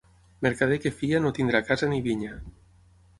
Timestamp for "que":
0.85-0.91